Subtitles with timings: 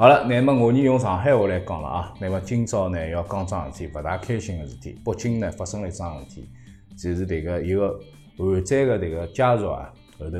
[0.00, 2.14] 好了，那么我呢用上海话来讲了啊。
[2.18, 4.98] 那么今朝呢要讲桩事体，勿大开心个事体。
[5.04, 6.48] 北京呢发生了一桩事体，
[6.96, 8.00] 就是迭个一个
[8.38, 10.38] 患者个迭个家属啊，后头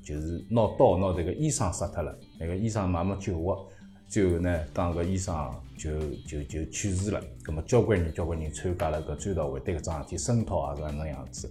[0.00, 2.16] 就是拿刀拿迭个医生杀脱了。
[2.38, 3.66] 那个医生慢慢救活，
[4.06, 5.34] 最后呢讲搿医生
[5.76, 5.90] 就
[6.24, 7.20] 就就去世了。
[7.42, 11.50] 葛末交关人交关人参加了搿追悼会，对搿桩事体声讨啊，是搿能样子。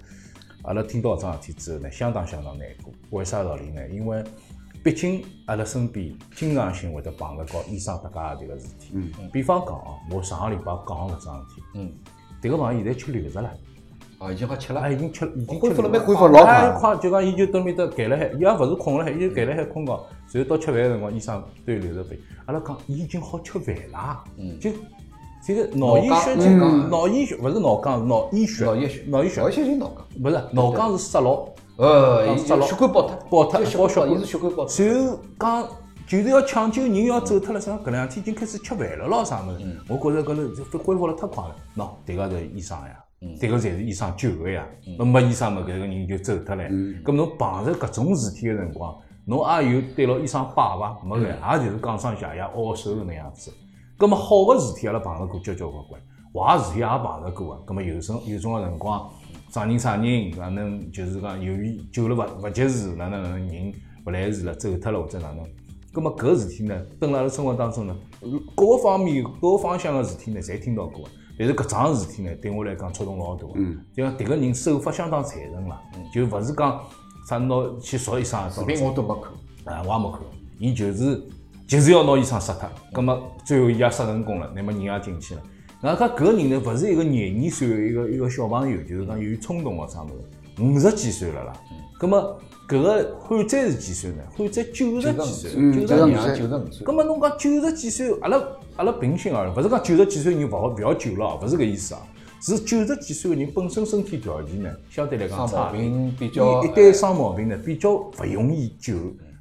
[0.64, 2.94] 阿拉听到搿桩事体之后呢，相当相当难过。
[3.10, 3.86] 为啥道理呢？
[3.89, 4.23] 因为
[4.90, 8.89] 毕竟阿拉身边经常性会得碰着告医生搭界个迭个事体。
[8.94, 9.12] 嗯。
[9.32, 11.61] 比方讲哦，我上个礼拜讲搿桩事体。
[11.75, 11.92] 嗯。
[12.42, 13.52] 迭个朋友现在吃流食了。
[14.18, 14.82] 哦，已经好吃了。
[14.82, 16.71] 哎，已经吃，已经恢复了，蛮恢复老快。
[16.71, 20.00] 快就讲，伊就蹲面搭盖了海，伊也勿是困了海，伊就盖了海困觉。
[20.28, 22.19] 随后到吃饭个辰光，医生对流食费。
[22.47, 24.24] 阿拉讲，伊已经好吃饭啦。
[24.38, 24.60] 嗯。
[24.60, 24.71] 就
[25.46, 26.33] 这个脑溢血，
[26.89, 28.66] 脑溢血勿是脑梗，是脑溢血。
[28.66, 29.04] 脑溢血。
[29.06, 29.39] 脑溢血。
[29.39, 30.04] 脑溢血就是脑梗。
[30.24, 31.47] 勿是，脑梗是塞牢。
[31.79, 34.67] 呃，血管爆脱，爆脱，爆血，伊是血管爆脱。
[34.67, 35.66] 随后讲，
[36.05, 37.72] 就是要抢救人要走脱了，啥？
[37.78, 39.66] 搿两天已经开始吃饭了咯，啥物事？
[39.88, 41.55] 我觉着搿头恢复了太快了。
[41.77, 43.02] 喏，迭个是医生呀，
[43.39, 44.67] 迭个才是医生救个呀。
[44.97, 46.63] 那没医生嘛，搿个人就走脱了。
[46.66, 50.97] 咁侬碰着搿种事体个辰光，侬也有对牢医生摆伐？
[51.05, 53.53] 没个，也就是讲声谢谢、握手个能样子。
[53.97, 56.02] 咁么好个事体阿拉碰着过交交关关，
[56.33, 57.63] 坏事体也碰着过个。
[57.66, 59.09] 咁么有种有种个辰光。
[59.50, 63.73] 啥人啥人，哪能就是讲由于救了勿勿及时，哪能哪能人
[64.06, 65.44] 勿来事了，走脱了或者哪能？
[65.91, 67.95] 葛末搿事体呢，蹲辣阿拉生活当中呢，
[68.56, 71.09] 各个方面、各个方向个事体呢，侪听到过。
[71.38, 73.53] 但是搿桩事体呢，对我来讲触动老大个。
[73.56, 73.80] 嗯。
[73.95, 75.81] 就讲迭个人手法相当残忍了，
[76.13, 76.80] 就勿是讲
[77.28, 78.52] 啥拿去杀医生。
[78.52, 80.22] 视频我都没看，啊，我也没看。
[80.59, 81.23] 伊就是
[81.67, 85.41] 就是要拿医生杀脱，葛末最后伊也杀成功了，那么人也进去了。
[85.81, 91.53] 那他搿个人呢，勿是一个廿二岁的一个一个小朋友，就是讲有冲动啊啥物事，五十几岁了啦。
[91.99, 94.23] 咁么搿个患者是几岁呢？
[94.38, 96.85] 患者九十几岁，九十二岁，九十五岁。
[96.85, 98.44] 咁么侬讲九十几岁，阿拉
[98.75, 102.02] 阿拉平心而论，勿是讲九十几岁人勿好勿要救了，勿是搿意思啊。
[102.41, 108.96] 是九十几岁个人本身身体条件呢，相对来讲差，比较一旦生毛病呢，比较勿容易救，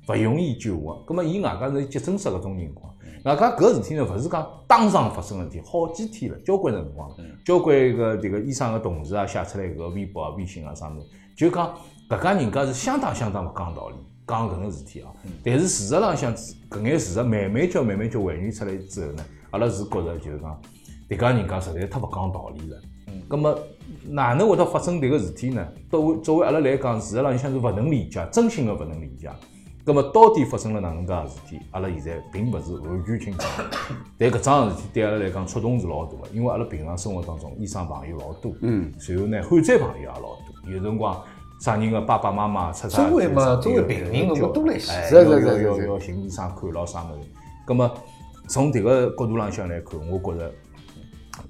[0.08, 1.04] 勿容易救活。
[1.06, 2.87] 咁么伊外加是急诊室搿种情况。
[3.28, 11.06] 外加搿事体呢，勿是讲当场发生个事体，好几天了，交关辰光了，交关个迭个医生个同事啊，写出来搿微博啊、微信啊啥物事，
[11.36, 11.74] 就讲
[12.08, 13.96] 搿家人家是相当相当勿讲道理，
[14.26, 15.12] 讲搿能事体啊。
[15.44, 16.34] 但是事实浪向
[16.70, 20.60] 搿眼事实慢慢叫慢慢叫还原出来之后呢，阿拉是觉着就是讲
[21.08, 22.80] 迭家人家实在太勿讲道理了。
[23.08, 23.22] 嗯。
[23.28, 23.58] 葛末
[24.06, 25.66] 哪能会得发生迭个事体呢？
[25.90, 29.30] 作为作为阿拉来讲，事实浪向是勿能理解，真心个勿能理解。
[29.88, 31.58] 那么到底发生了哪能介个事体？
[31.70, 33.46] 阿拉现在并勿是完全清楚。
[34.18, 40.70] 但搿桩事体对阿拉来讲触动是老大个，因为阿拉平常生活当中医生朋友老多，嗯，随后呢患者朋友也老多。
[40.70, 41.18] 有辰光
[41.58, 47.26] 啥人个爸爸妈妈出啥，周围嘛，作为病人我多来些，要要要要寻医生看咯啥物事。
[47.66, 47.90] 葛么
[48.46, 50.52] 从迭个角度浪向来看，我觉着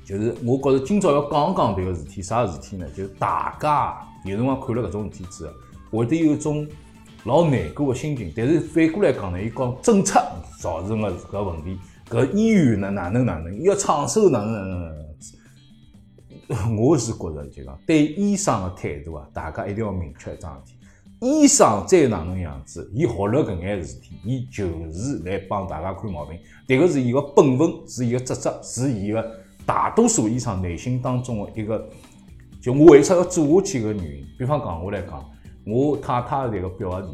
[0.05, 2.87] 就是我觉着今朝要讲讲迭个事体，啥事体呢？
[2.97, 6.65] 就是大家有辰光看了搿种事体之后，会得有种。
[7.25, 10.25] 老难过个心情，但是反过来讲呢，伊讲政策
[10.61, 11.77] 造成个搿问题，
[12.09, 14.93] 搿医院呢哪能哪能要创收哪能哪
[16.49, 20.79] 能， 我是觉着就讲对医生个态度啊，大家一定要明确一桩事体。
[21.21, 26.39] 医生再哪能样子，伊学了搿眼事体，伊就是来帮大家看毛病。
[26.69, 29.29] 迭个是伊个本分，是伊个职责，是伊个
[29.67, 31.89] 大多数医生内心当中个一个，
[32.63, 34.25] 就我为啥要做下去个原因。
[34.39, 35.23] 比方讲我来讲。
[35.69, 37.09] 我太太这个表阿弟，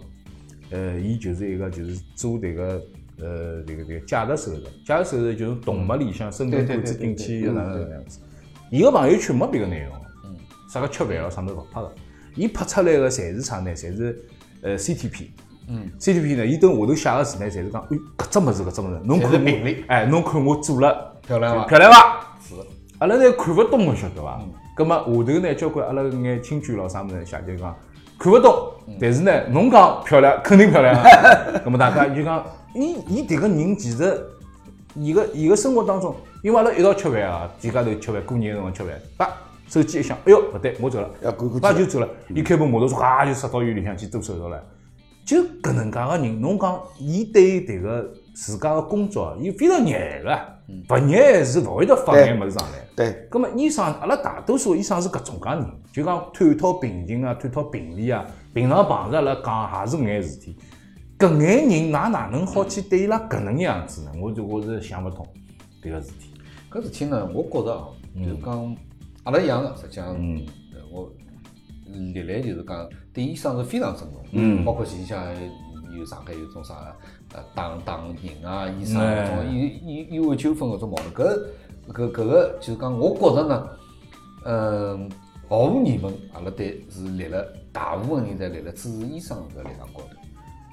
[0.70, 2.82] 呃，伊就是一个就是做迭个
[3.18, 8.20] 呃这个这个假的手术，假的手术就是动脉里向生根管子进去哪能样子。
[8.70, 9.92] 伊个朋友圈没别个内容，
[10.24, 10.36] 嗯，
[10.70, 11.92] 啥个吃饭咯，啥物事勿拍个，
[12.36, 13.70] 伊拍出来个侪是啥呢？
[13.74, 14.24] 侪是
[14.62, 15.26] 呃 CTP，
[15.68, 21.66] 嗯，CTP 呢，伊等下头写个字呢，侪是讲，哎，搿只物事搿只物事，侬看我，哎，侬看我做了漂亮伐？
[21.66, 22.36] 漂亮伐？
[22.40, 22.54] 是，
[22.98, 24.40] 阿拉侪看勿懂个晓得伐？
[24.76, 27.76] 葛末下头呢，交关阿拉眼亲眷咯啥物事写就讲。
[28.18, 30.94] 看不懂，但是呢，侬讲漂亮，肯定漂亮。
[31.64, 32.44] 那么大家就讲，
[32.74, 34.24] 伊伊迭个人其实，
[34.94, 39.28] 伊个伊个生活当中，因为阿拉一道吃饭啊，几家头吃饭，过年辰光吃饭，叭，
[39.68, 41.08] 手机一响，哎哟，勿对，我走了，
[41.60, 42.08] 叭就走了。
[42.28, 44.62] 伊开部摩托车，咵就杀到医院里向去做手术了。
[45.26, 50.54] 就搿能介个人，侬讲伊对迭个自家个工作，伊非常热个。
[50.88, 52.78] 不热是勿会得发眼物事上来。
[52.96, 53.28] 对。
[53.30, 58.24] 咁么医生，阿拉大多数医生是搿种介人，就讲探讨病情啊，探讨病理啊。
[58.54, 60.56] 平常碰着阿拉讲也是搿眼事体。
[61.18, 64.12] 搿眼人，㑚哪能好去对伊拉搿能样子呢？
[64.18, 65.26] 我就我是想勿通
[65.82, 66.30] 迭个事体。
[66.70, 68.76] 搿事体呢，我觉着哦，就是讲
[69.24, 70.16] 阿拉一样个，实际上，
[70.90, 71.12] 我
[71.92, 74.24] 历来就是讲对医生是非常尊重。
[74.32, 74.64] 嗯。
[74.64, 75.22] 包括前像
[75.94, 76.96] 有上海有种啥
[77.34, 81.38] 呃打打人啊、医生搿种医医医患纠纷搿种矛盾，
[81.88, 83.68] 搿搿搿个就是讲，我觉着呢，
[84.44, 85.10] 嗯，
[85.48, 90.00] 毫无疑问，阿拉对是立了大部分人侪立了支持医生搿立场高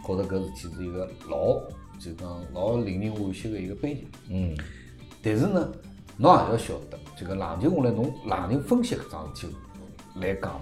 [0.05, 1.59] 头，觉着搿事体是一个老
[1.99, 4.07] 就讲老令人惋惜个一个悲剧。
[4.29, 4.55] 嗯，
[5.23, 5.67] 但是呢，
[6.17, 9.55] 侬也要晓得，就讲冷静下来，侬冷静分析搿桩事体
[10.15, 10.61] 来讲呢，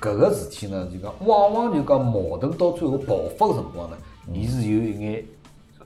[0.00, 3.96] 搿个事体呢，就讲往往就讲矛盾到最后爆发个辰光呢，
[4.32, 5.24] 伊是有一眼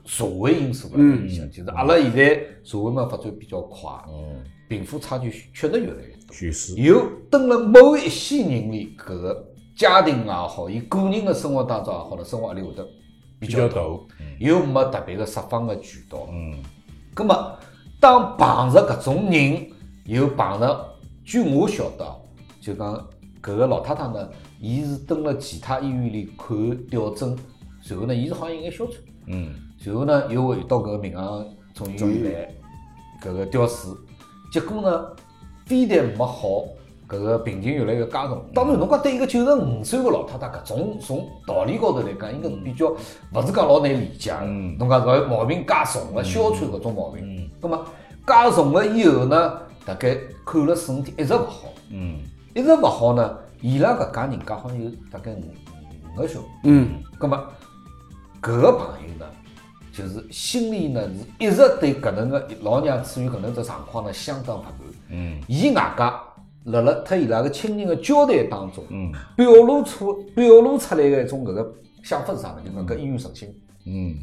[0.05, 6.33] 社会因素辣里向，就是阿拉现在社会嘛发展比较快，嗯，贫富差距确实越来越大。
[6.33, 9.45] 叙事，有蹲了某一些人里，搿个
[9.75, 12.87] 家庭也好，伊个人的生活当中也好了，生活压力会得
[13.39, 13.81] 比较大，
[14.39, 16.27] 又没特别个释放个渠道。
[16.31, 16.55] 嗯，
[17.15, 17.57] 咁么，
[17.99, 19.67] 当碰着搿种人，
[20.05, 22.15] 又碰着，据我晓得啊，
[22.61, 22.95] 就讲
[23.41, 27.37] 搿个老太太呢，伊是蹲辣其他医院里看吊针，
[27.81, 28.95] 随后呢，伊是好像有眼哮喘，
[29.27, 32.49] 嗯，随后呢，又回到搿个民航总医院来。
[33.21, 33.91] 搿个吊水，
[34.49, 35.05] 结果呢，
[35.65, 36.63] 非但没好，
[37.05, 38.41] 搿个病情越来越加重。
[38.53, 42.87] 当然，侬讲对一个九十五岁个老太太，搿种从道理高头来讲，应该是比较
[43.33, 44.29] 勿是讲老难理解。
[44.29, 44.39] 的。
[44.43, 44.77] 嗯。
[44.77, 47.49] 侬讲搿毛病加重了，哮喘搿种毛病，嗯。
[47.59, 47.85] 葛么
[48.25, 52.19] 加重了以后呢，大概看了四五天一直勿好，嗯，
[52.55, 55.43] 一直勿好呢，伊拉搿家人家好像有大概五
[56.15, 56.45] 五个小孩。
[56.63, 56.87] 嗯，
[57.19, 57.43] 咁么
[58.41, 59.25] 搿个朋友呢，
[59.91, 64.73] 就是心里呢是一直对搿能个老娘处于搿能只状况呢相当不满。
[65.09, 66.21] 嗯，伊外加
[66.65, 72.61] 辣辣脱伊拉个亲人个交代当中，嗯，表露出表露出来个一种搿个想法是啥呢？
[72.65, 73.53] 就讲搿医院诚信，
[73.85, 74.17] 嗯，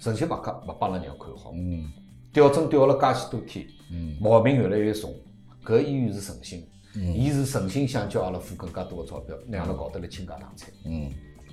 [0.00, 1.90] 诚信勿搿勿帮阿拉娘看好，嗯，
[2.32, 5.14] 吊针吊了介许多天，嗯，毛病越来越重，
[5.64, 6.66] 搿医院是诚心，
[6.96, 7.14] 嗯。
[7.14, 10.70] 伊是诚心想叫阿拉付更加多个钞票，让阿拉搞得来倾家荡产。
[10.84, 11.10] 嗯，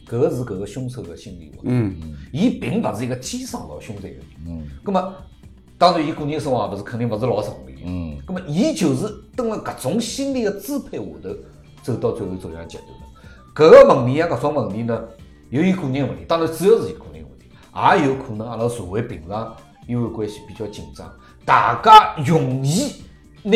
[0.10, 1.66] 搿个是搿个凶手个心理活动。
[1.66, 1.96] 嗯，
[2.32, 4.20] 伊并勿是一个天生老凶残个人。
[4.48, 5.14] 嗯，葛么，
[5.78, 7.84] 当然伊个人生活也勿是肯定勿是老顺利。
[7.86, 11.30] 嗯，葛么，伊就是蹲辣搿种心理个支配下头，
[11.84, 13.06] 走到最后走向极端了。
[13.54, 15.04] 搿个问题啊，搿种问题呢，
[15.50, 17.46] 有伊个人问题，当然主要是伊个人问题，
[18.00, 19.56] 也有可能阿拉社会平常
[19.88, 21.12] 因为关系比较紧张，
[21.46, 22.94] 大家容易
[23.44, 23.52] 拿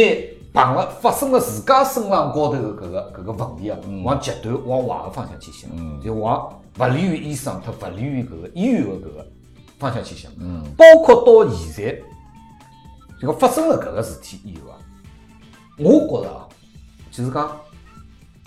[0.54, 5.70] 碰了发生了自家身上高头的搿个搿个问题啊，往极端往坏个方向去想，
[6.00, 9.28] 就往勿利于医生脱勿利于搿个医院个搿个
[9.80, 10.32] 方向去想。
[10.40, 12.00] 嗯，包括到现在，
[13.20, 14.78] 这个发生了搿个事体以后啊，
[15.80, 16.48] 我觉着啊，
[17.10, 17.50] 就是讲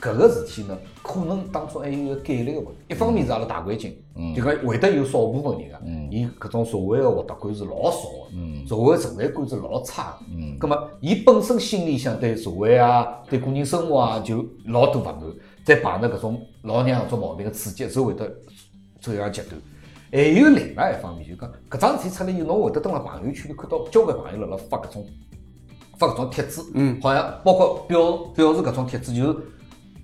[0.01, 2.75] 搿个事体呢，可能当中还有一个概率个问题。
[2.89, 3.97] 一方面是阿拉大环境，
[4.35, 5.79] 就讲会得有少部分人个，
[6.11, 7.99] 伊搿种社会个获得感是老少
[8.31, 10.27] 个，社会存在感是老差个。
[10.31, 15.15] 嗯，葛么伊本身心里向对社会啊、对个人生活啊，就老多勿满，
[15.65, 18.29] 再碰着搿种老娘搿种毛病个刺激，就会得
[19.01, 19.53] 走向极端。
[20.13, 25.07] 还有另外一方面，就讲搿桩事体出来以后，侬会得蹲辣朋友圈里看到交关朋友辣辣发搿种
[25.99, 29.39] 发搿种帖子，嗯，好像包括表表示搿种帖子就是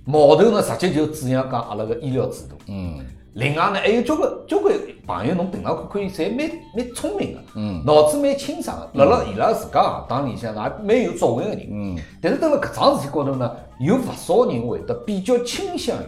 [0.05, 2.57] 矛头呢，直接就指向讲阿拉个医疗制度。
[2.67, 2.99] 嗯，
[3.35, 4.75] 另外呢，还有交关交关
[5.07, 11.69] 朋友，侬平常看看伊，侪蛮蛮聪明个，嗯，脑子蛮清爽个，辣辣伊拉自家行当里向也蛮有作为个人。
[11.71, 13.51] 嗯，但是蹲辣搿桩事体高头呢，
[13.81, 16.07] 有勿少人会得比较倾向于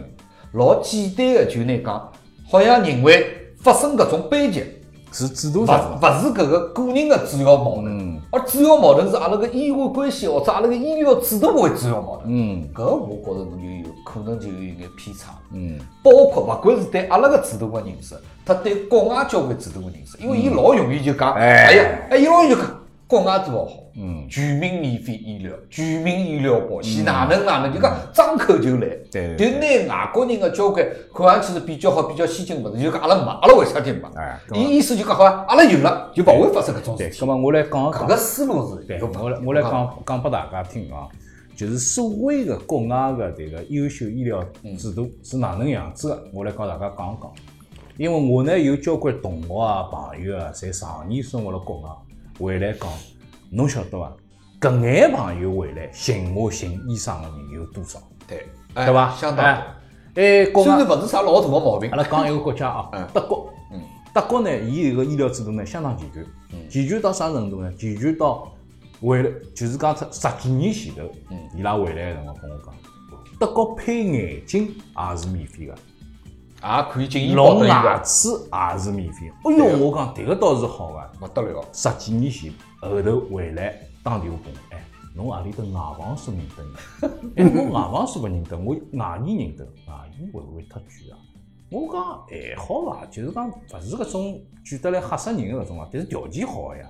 [0.53, 2.11] 老简单个就拿讲，
[2.49, 3.25] 好像认为
[3.57, 4.81] 发生搿种悲剧。
[5.15, 8.19] 是制度勿上，勿是搿个个人的主要矛盾，嗯。
[8.31, 12.25] 而主要矛盾是阿拉个医患关系或者阿拉个医疗制度为主要矛盾。
[12.27, 12.67] 嗯。
[12.75, 15.79] 搿我觉着侬就有可能就有一眼偏差，嗯。
[16.03, 18.13] 包括勿管是对阿拉个制度个认识，
[18.45, 21.67] 他对国外交关制度个认识，因为伊老容易就讲，哎。
[21.67, 22.65] 哎呀，哎，伊老容易就讲
[23.07, 29.45] 国外多好，嗯，全民免费医疗，全民医疗保险，哪能哪能，就讲张口就来，对就
[29.87, 30.83] 拿外国人个交关
[31.13, 34.01] 看上去是比较好、比较先进个物事，就讲阿拉没，阿拉为啥体没？
[34.15, 37.19] 哎伊意思就讲好像阿拉有了，就勿会发生搿种对，事体。
[37.19, 37.91] 葛么我来讲讲。
[37.91, 39.95] 搿个，思路是对我来我来讲。
[40.03, 41.07] 讲拨大家听啊，
[41.55, 44.43] 就是所谓的国外的这个优秀医疗
[44.79, 47.31] 制度是哪能样子的，我来跟大家讲讲。
[47.97, 51.89] 因为我呢有交关同学啊、朋友啊，侪常年生活辣国外，
[52.39, 52.89] 回来讲，
[53.49, 54.11] 侬晓得伐？
[54.59, 57.99] 搿眼朋友回来寻我寻医生的人有多少？
[58.27, 59.11] 对，对伐？
[59.15, 59.65] 相当哎，
[60.15, 63.51] 哎，国虽外然勿是啥老大个毛病阿，拉讲一个国家啊 嗯，德国。
[64.13, 66.25] 德国呢，伊有个医疗制度呢相当健全，
[66.69, 67.69] 健全到啥程度呢？
[67.73, 68.49] 健全到
[69.01, 71.01] 回来就是讲出十几年前头，
[71.53, 72.73] 伊拉回来个辰光跟我讲，
[73.37, 75.75] 德国配眼镜也是免费个，
[76.63, 79.33] 也可以进医保弄的牙齿也是免费的。
[79.43, 81.11] 哎哟，我讲迭个倒是好啊。
[81.21, 81.63] 勿得了。
[81.71, 84.83] 十几年前后头回来打电话给我，哎，
[85.15, 87.53] 侬何里搭牙房书认得人？
[87.53, 91.17] 哎，我牙房书勿认得，我牙医认得，牙医会勿会太贵啊？
[91.69, 96.87] 我讲还好伐，就是讲勿是搿种贵得来吓死人个搿种啊，但是条件好个呀，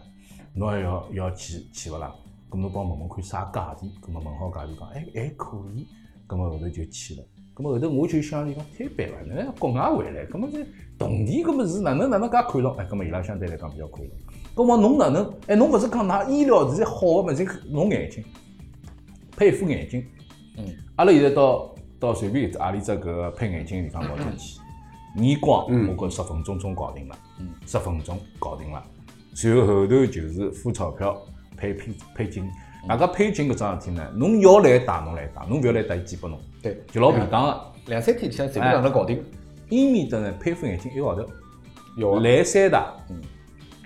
[0.54, 2.14] 侬还要要去去勿啦？
[2.50, 5.88] 咁侬帮我问问看啥价钿，咁么问好价钿讲，哎还可以，
[6.28, 7.24] 咁么后头就去了。
[7.56, 10.60] 咁么后头我就想，伊讲太板了，侬国外回来，咁么这
[11.00, 12.76] 铜钿咁么是哪能哪能介看重？
[12.76, 14.10] 哎，咁么伊拉相对来讲比较看重。
[14.54, 15.34] 咁么侬哪能？
[15.48, 18.22] 哎，侬勿是讲㑚医疗现在好个物事，侬眼睛
[19.38, 20.06] 配副眼镜，
[20.58, 20.66] 嗯，
[20.98, 24.60] 阿拉现在到到随便阿里只搿个配眼镜个地方搞进去，
[25.22, 28.84] 验光嗯我觉十分钟钟搞定了，嗯，十分钟搞定了。
[29.34, 31.18] 随后后头就是付钞票
[31.56, 32.50] 配配配镜，
[32.88, 37.62] 外加配镜搿桩事体呢，侬要来打侬来打，侬勿要来打伊寄拨侬，对，就老便当个。
[37.88, 39.24] 两三天里向随便哪能搞定，
[39.70, 41.25] 伊面搭呢配副眼镜一个号头，
[41.98, 42.20] 要啊。
[42.22, 43.22] 来三大，嗯，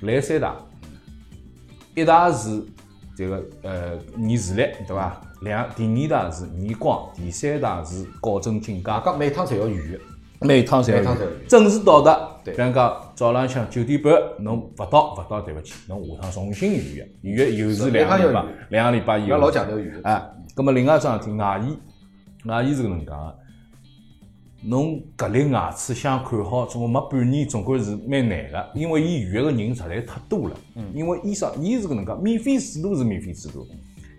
[0.02, 0.56] 来三大，
[1.96, 2.64] 一大是
[3.16, 5.22] 这个呃验视力对伐？
[5.42, 10.00] 两第二大是验光，第三大是矫正颈外架，搿每趟侪要预约，
[10.42, 12.18] 每趟侪要预准时到达。
[12.50, 20.02] 对比方讲早浪向九点半侬勿到，勿到对勿起，侬下趟重新预约，预约又是两个礼拜两个礼拜以要后老讲究预约。
[20.04, 20.22] 哎，
[20.56, 21.78] 咁么另外一桩事体，牙医，
[22.46, 23.36] 牙医是搿能介个，
[24.64, 30.56] 侬搿粒牙齿想看好，总归没半年，总归是蛮难个，因为伊预约个人实在太多了。
[30.76, 33.66] 嗯，因为医生，伊是搿能介，免费制度是免费制度，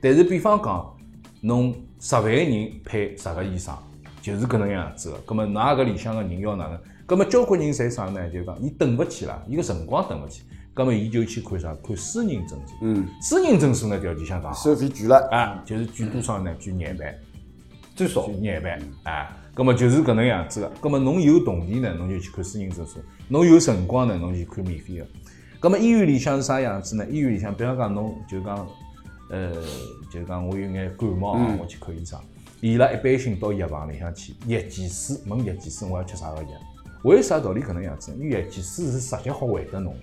[0.03, 0.97] 但是比方讲，
[1.41, 3.75] 侬十万个人配十个医生，
[4.23, 5.19] 就是搿能样子个。
[5.27, 6.79] 葛么，㑚搿里向个人要哪能？
[7.11, 8.31] 葛末，交关人侪啥呢？
[8.31, 11.77] 就讲伊等勿起了，伊个辰光等勿起，葛末伊就去看啥？
[11.85, 12.77] 看私人诊所。
[12.83, 14.63] 嗯，私人诊所呢条件相当好。
[14.63, 16.55] 收费贵了，啊，就是贵多少呢？
[16.63, 17.13] 贵廿万，
[17.97, 20.71] 最少贵廿万，啊，葛么就是搿能样子个。
[20.81, 25.07] 葛么侬有铜钿呢，侬就去看私人诊所；侬有辰光呢，侬就看免费个。
[25.59, 27.05] 葛末医院里向是啥样子呢？
[27.11, 28.65] 医院里向，比方讲侬就讲，
[29.31, 29.53] 呃，
[30.09, 32.17] 就讲我有眼感冒啊，我去看医生。
[32.61, 36.51] 伊拉一般性到药房里向去，药剂师问药剂师我要吃啥个药？
[37.03, 38.19] 为啥道理搿能样子呢？
[38.21, 39.95] 因为药剂师是直接好回答侬，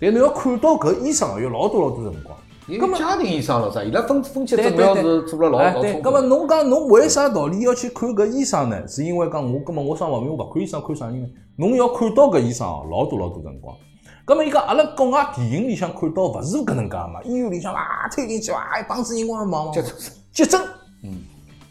[0.00, 2.36] 但侬要看到搿医生有老多老多辰光。
[2.68, 6.20] 因为家庭医生了啥，伊拉分分级诊疗是做了老老充葛么。
[6.20, 8.86] 侬讲侬为啥道理要去看搿医生呢？
[8.86, 11.28] 是因为讲我搿么我生毛病我勿看医生看啥人呢？
[11.56, 13.76] 侬要看到搿医生哦，老多老多辰光。
[14.24, 17.20] 搿么伊讲阿拉国外电影里向看到勿是搿能介嘛？
[17.24, 19.96] 医院里向哇推进去哇一帮子人光忙忙急忙诊
[20.32, 20.60] 急诊，
[21.02, 21.18] 嗯，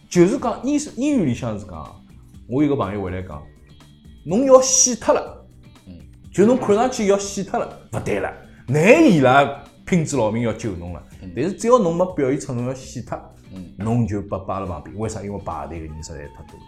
[0.09, 1.95] 就是讲医生医院里向是讲，
[2.49, 3.41] 我有个朋友回来讲，
[4.23, 5.45] 侬要死脱了，
[5.87, 5.93] 嗯，
[6.31, 8.31] 就侬看上去要死脱了，勿对了，
[8.67, 11.03] 难伊拉拼子老命要救侬了，
[11.35, 13.19] 但是只要侬没表现出侬要死脱，
[13.53, 14.97] 嗯，侬就被摆辣旁边。
[14.97, 15.21] 为啥？
[15.21, 16.65] 因为排队个人实在太多了。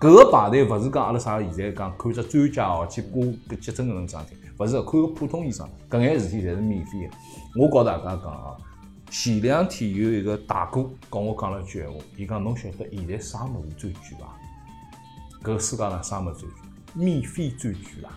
[0.00, 7.62] 搿个排队勿是讲阿拉啥现在讲看只专家哦去挂搿急诊搿能桩事体，勿是看个普通医生，搿眼事体侪是免费个。
[7.62, 8.56] 我告大家讲哦，
[9.08, 14.36] 前两天有一个大哥跟我讲了一句闲话，伊讲侬晓得现在啥物事最贵伐？
[15.44, 16.58] 搿世界上啥物事最贵？
[16.94, 18.10] 免费最贵啦。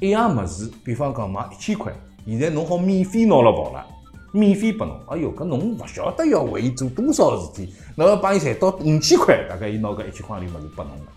[0.00, 1.92] 一样物事，比方讲买一千块，
[2.26, 3.86] 现在侬好免费拿了跑了，
[4.32, 5.00] 免费拨侬。
[5.08, 11.12] 哎哟，搿侬勿晓得要为伊做多少事体，侬要帮伊赚到五千块，大概伊拿搿一千块钿物事拨侬了。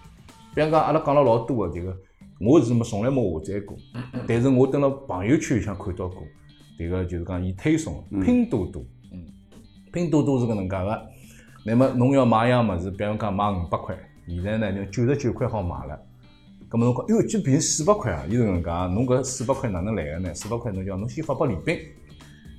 [0.56, 1.98] 比方讲，阿拉讲了老多个迭个，
[2.40, 3.78] 我是没从来没下载过，
[4.26, 6.24] 但是我蹲辣朋友圈里向看到过，
[6.78, 9.26] 迭个就是讲伊推送的拼多多，嗯，
[9.92, 11.02] 拼多多是搿能介个。
[11.66, 13.94] 那么侬要买一样物事，比方讲买五百块，
[14.28, 16.00] 现在呢就九十九块好买了。
[16.70, 18.24] 咁么侬讲，哟，就便宜四百块啊！
[18.30, 20.34] 伊是搿能介，侬搿四百块哪能来个呢？
[20.36, 21.80] 四百块侬叫侬先发拨礼宾，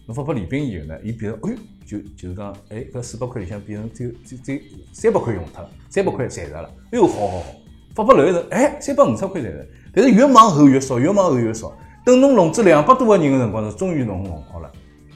[0.07, 4.61] 侬发拨礼宾以后呢，伊变成，哎哟，就就是讲，哎，搿四百块里向变成只有只只有
[4.93, 6.69] 三百块用脱了，三百块赚着了。
[6.91, 7.45] 哎哟，好好好，
[7.95, 9.67] 发拨后一层，哎，三百五十块赚着。
[9.95, 11.73] 但是越往后越少，越往后越少。
[12.05, 14.69] 等侬融资两百多个人个辰光呢，终于侬弄好了。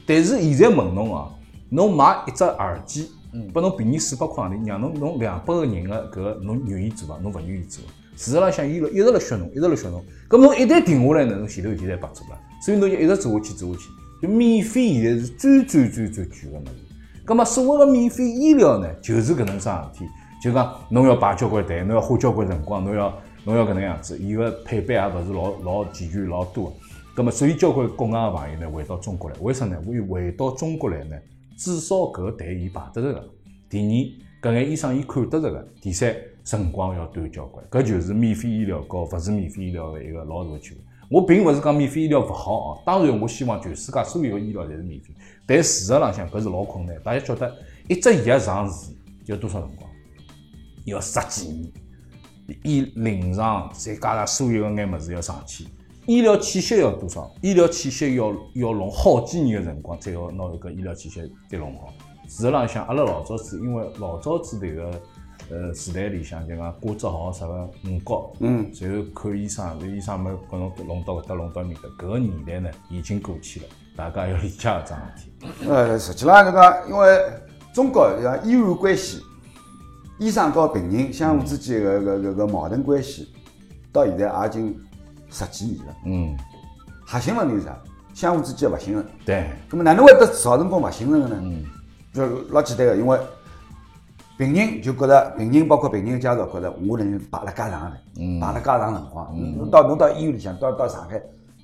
[0.05, 1.29] 但是现在问侬啊，
[1.67, 3.09] 侬买一只耳机，
[3.51, 7.17] 拨侬便宜四百块钿，让侬弄两百个人个搿个侬愿意做伐？
[7.21, 7.83] 侬勿愿意做。
[8.15, 10.03] 事实浪向伊辣一直辣削侬，一直辣削侬。
[10.29, 12.39] 咁侬一旦停下来呢，侬前头已经侪白做了。
[12.65, 13.89] 所以侬就一直做下去，做下去。
[14.21, 16.71] 就免费现在是最最最最贵个物事。
[17.25, 20.05] 咁么所谓个免费医疗呢，就是搿能桩事体。
[20.41, 27.21] 就讲侬要排交关队，侬要花交关辰光，侬要侬要搿能样子，伊个配备也勿是老老齐全、老多个。
[27.21, 29.77] 咁么，所以交关国外个朋友呢，回到中国来，为啥呢？
[29.85, 31.15] 为回到中国来呢，
[31.57, 33.29] 至少搿个队伊排得着个。
[33.69, 35.67] 第二，搿眼医生伊看得着个。
[35.81, 36.13] 第三，
[36.45, 37.65] 辰光要短交关。
[37.69, 40.83] 搿就是免费医疗和勿是免费医疗个一个老大个区别。
[41.09, 45.13] 我并勿是讲免费医疗勿好哦，当然我希望全世界所有的医疗侪是免费，
[45.45, 46.95] 但事实浪向搿是老困难。
[47.03, 47.53] 大家晓得，
[47.89, 48.93] 一只药上市
[49.25, 49.89] 要多少辰光？
[50.85, 51.71] 要十几年。
[52.63, 55.65] 医临床再加上所有个眼物事要上去，
[56.05, 57.31] 医疗器械要多少？
[57.41, 61.91] 医疗器械要要弄好几年个辰光，才要拿搿医疗器械再弄好。
[62.27, 65.01] 事实浪向，阿拉老早子因为老早子迭个
[65.49, 75.69] 呃时代里向就讲挂只号啥个五角，嗯，然后看医生，医生没跟侬弄到搿搭弄到面搭，搿个年代呢已经过去了，大家要理解搿桩事体。
[75.69, 77.19] 呃，实际浪搿个，因为
[77.73, 79.21] 中国像医患关系，
[80.19, 83.29] 医生和病人相互之间个搿搿个矛盾关系，
[83.91, 84.79] 到现在也已经
[85.29, 85.95] 十几年了。
[86.05, 86.37] 嗯，
[87.05, 87.77] 核心问题是啥？
[88.13, 89.05] 相互之间勿信任。
[89.25, 91.37] 对，咁么哪能会得造成功勿信任个呢？
[91.41, 91.65] 嗯
[92.13, 93.19] 就老简单个，因为
[94.37, 99.33] 病人就觉着，病人包括病人的家属觉着，我能排了介长的队，排了介长辰光。
[99.57, 101.21] 侬到侬到医院里向，到到上海，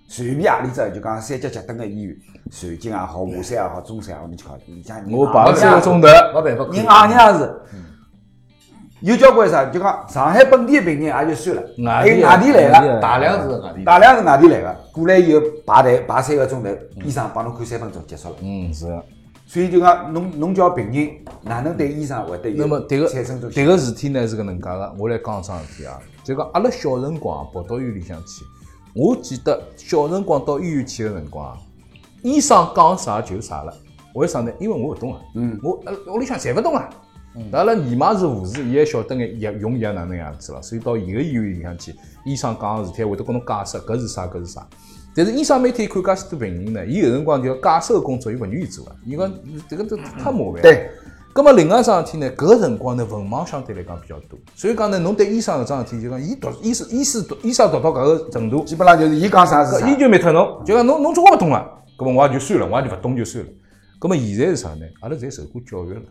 [0.08, 2.16] 随便何里只就讲三甲级等个医院，
[2.50, 7.62] 南京也好，华山也好，中山也好，你去看，里向人我行排三个钟头，没办法，人行样也是。
[9.02, 9.66] 有交关啥？
[9.66, 13.84] 就讲上海本地的病人也就算了，还有外地来个，大量是外地。
[13.84, 16.70] 大量是外地来个，过来以后排队排三个钟头，
[17.04, 18.36] 医生帮侬看三分钟结束了。
[18.42, 19.04] 嗯是的。
[19.52, 21.10] 所以就讲侬侬叫病人
[21.42, 28.46] 哪能对医生会得有那么迭个产生种迭个事体呢是搿能介个，我来讲桩事体啊，就讲阿拉小辰光跑到医院里向去，
[28.96, 31.58] 我记得小辰光到医院去个辰光啊，
[32.22, 33.74] 医生讲啥就啥了。
[34.16, 34.50] 为啥呢？
[34.58, 36.90] 因为我勿懂啊，嗯，我呃屋里向侪勿懂啊。
[37.36, 41.94] 嗯阿拉姨妈是护士，伊还晓得眼药用药哪能样子了，所以到伊个医院里向去，
[42.24, 44.66] 医生讲个事体会得跟侬解释，搿是啥，搿是啥。
[45.14, 48.96] 但是医生每天看介许多病人呢，伊有辰光就要解释个工作，伊勿愿意做啊。
[49.06, 49.34] 伊讲
[49.70, 50.62] 迭个都太麻烦。
[50.62, 50.90] 对。
[51.34, 59.96] 咁么另外一桩事体呢，搿个辰光呢文盲相对来讲比较多，所以讲呢，侬对医生搿桩事体就讲，伊读医师医师读医生读到搿个程度，基本上就是伊讲啥是啥搿。
[59.96, 61.66] 伊就灭脱侬，就讲侬侬总归勿懂啊，
[61.98, 63.50] 搿么我也就算了，我也就勿懂就算了。
[63.98, 64.86] 咁么现在是啥呢？
[65.00, 66.02] 阿拉侪受过教育了。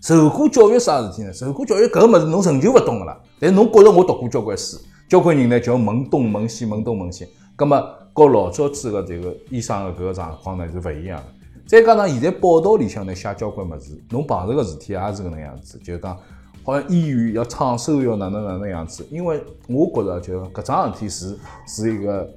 [0.00, 1.32] 受过教育啥事体呢？
[1.32, 3.20] 受过教育搿个物事侬仍旧勿懂个啦。
[3.40, 4.76] 但是侬觉着我读过交关书，
[5.08, 7.26] 交关人呢就要问东问西，问东问西。
[7.56, 7.82] 咁么
[8.12, 11.26] 和老早子个迭个医生个搿个状况呢是勿一样个。
[11.66, 16.16] 再加上现在报道里向呢写交关物事，侬碰着个事体也是搿能样子，就讲
[16.64, 19.06] 好像医院要创收要哪能哪能样子。
[19.10, 22.28] 因为我觉着就搿桩事体是是一个。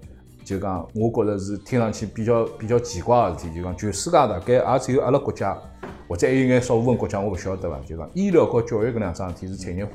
[0.47, 5.57] 就讲，我觉着是听上去比较比较奇怪个事体，就讲全世界大概也只有阿拉国家，
[6.07, 7.77] 或者还有眼少部分国家我勿晓得伐。
[7.85, 9.91] 就讲医疗和教育搿两桩事体是产业化，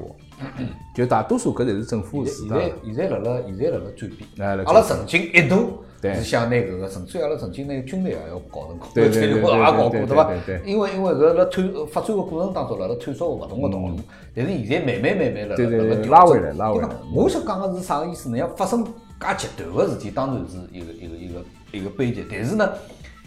[0.95, 2.49] 就大多数搿侪是政府的事现。
[2.49, 10.31] 在现在辣辣现在辣辣转变，阿拉曾经一度对是想拿搿个，甚至于阿拉曾经拿军队也要搞成对 对对对也搞过，对伐？
[10.65, 13.97] 因为因为搿辣探发展个过程当中，辣辣探索勿同个道路，
[14.35, 18.37] 但是现在慢慢慢慢辣辣辣调拉回整来拉回来我想讲个是啥个意思呢？
[18.37, 18.91] 要发生介
[19.39, 22.69] 极端个事体，当然是一个一个一个一个悲剧，但是呢，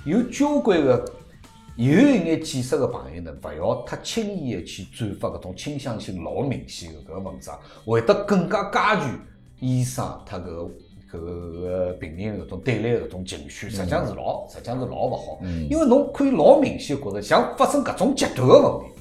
[0.06, 1.04] 有交关个。
[1.78, 9.12] 有一眼见识的朋友呢，勿要太轻易的去转发搿种倾向性老明显的搿个文章，会得更加加剧
[9.60, 10.72] 医生他搿个
[11.12, 15.40] 搿个病人搿种对立搿种情绪，实际上是老实际上是老勿好。
[15.70, 18.95] 因为侬可以老明显觉着，像发生搿种极端的问题，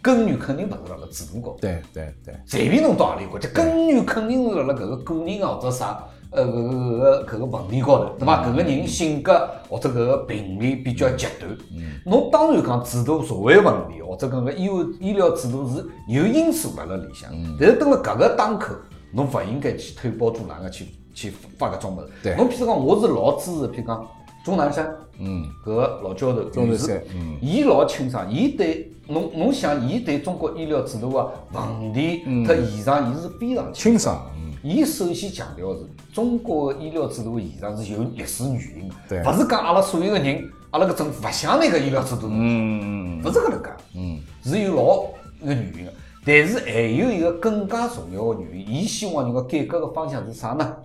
[0.00, 1.58] 根源肯定勿是辣辣制度高头。
[1.60, 8.46] 对对对，随便侬到何里国家，根源肯定是辣辣搿个个人啊或者啥，呃搿个搿个搿个问题高头，对伐？
[8.46, 11.56] 搿个人性格或者搿个病例比较极端。
[12.04, 18.74] 侬当然讲制度社会问题，或者搿个医院医疗制度是有因素辣辣里向，但是蹲辣搿个档口，
[19.12, 22.08] 侬勿应该去推波助澜个去去发搿种物事。
[22.22, 22.36] 对。
[22.36, 24.06] 侬譬如讲，我是老支持，譬如讲
[24.44, 27.36] 钟南山，嗯，搿个老教授，钟南山嗯。
[27.42, 38.90] 伊老清爽，伊对侬侬想，伊对中国医疗制度个问题和现状，伊是非常清清爽，嗯，伊首先强调的是中国的医疗制度的现状是有历史原因
[39.24, 45.04] 勿是讲阿拉所有个人，阿拉搿种勿想那个医疗制度，嗯嗯勿是搿能介，嗯，是有老
[45.42, 45.92] 一个原因的。
[46.26, 50.76] 但是还有一个更加重要个原因，伊希望人家改革个方向是啥呢？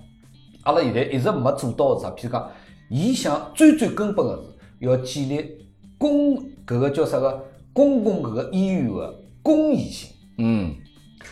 [0.64, 2.12] 阿拉现在一直没做到的是啥？
[2.12, 2.50] 譬如讲，
[2.90, 5.58] 伊想最最根本个是要建立
[5.98, 10.10] 公搿个叫啥个公共搿个医院的公益性。
[10.38, 10.76] 嗯。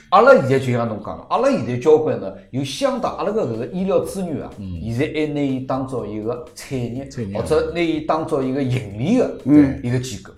[0.10, 7.38] 阿拉现在就像侬讲的，阿拉现在交关呢有相当阿拉个搿个医疗资源啊，现在还拿伊当做一个产业，产业。
[7.38, 9.80] 或者拿伊当做一个盈利的嗯。
[9.82, 10.34] 一个机构。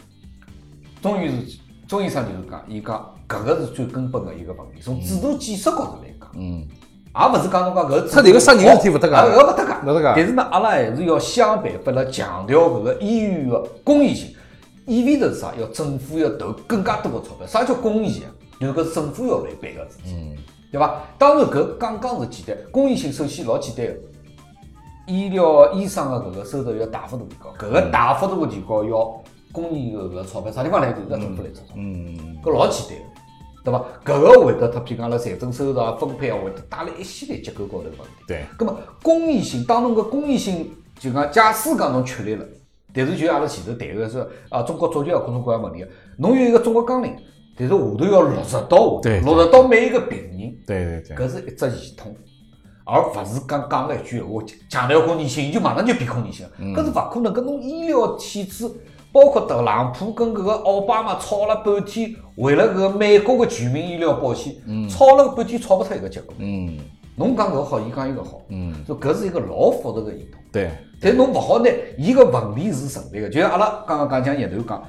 [1.02, 6.66] 钟医是钟医生就是讲，伊讲搿个是最根本的一个问题，从制度建设高头来讲，嗯，
[7.16, 14.33] 也勿是讲侬讲搿个他迭个杀人事体勿搭界啊搿勿搭界，勿搭界但是呢，阿拉还是要想办法来强调搿个医院的公益性。
[14.86, 15.54] 意味着是啥？
[15.60, 17.48] 要政府要投更加多的钞票。
[17.48, 18.30] 啥叫公益啊？
[18.60, 20.38] 就是搿是政府要来办个事体，嗯
[20.72, 21.02] 对伐？
[21.18, 24.02] 当然搿刚刚是简单，公益性首先老简单个，
[25.06, 30.94] 医疗医生的搿个收入要大幅度提高，搿个大幅度的提高要公益的搿个钞票啥地方来？
[30.94, 31.76] 就政府来出钞票。
[31.78, 33.06] 嗯搿老简单个，
[33.66, 33.86] 对伐？
[34.06, 38.24] 搿个会得特譬如讲阿拉财政收入啊、分配啊，会得带来一系列结构高头个问题。
[38.28, 42.46] 对，咁么公益性，当侬搿公益性就讲，假使讲侬确立了，
[42.94, 45.86] 但是就阿拉前头谈个是啊，中国足球有各种各样问题，
[46.18, 47.16] 侬有一个中国纲领，
[47.58, 52.16] 但是下头要落实到下头，落实到每一个病人，对对对，搿是一只系统，
[52.86, 57.34] 而勿是讲讲了一句闲话，强调功能性，伊就马上就变功能性，搿是勿可能。
[57.34, 58.70] 搿侬医疗体制，
[59.12, 64.54] 包括特朗普跟搿个奥巴马吵了半天，为了搿个美国个全民医疗保险，
[64.90, 66.36] 吵了半天吵勿出一个结果。
[66.38, 66.78] 嗯
[67.16, 70.42] 侬讲搿个好，伊讲伊个好，嗯，所以搿是一个老复杂个系统。
[70.52, 74.84] 对，但侬勿好呢伊个问题是存在个，就像阿拉刚刚讲像叶头讲，